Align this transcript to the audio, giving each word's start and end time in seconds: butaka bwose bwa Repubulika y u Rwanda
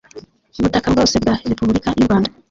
butaka 0.63 0.87
bwose 0.93 1.15
bwa 1.23 1.33
Repubulika 1.49 1.87
y 1.97 2.01
u 2.01 2.05
Rwanda 2.05 2.29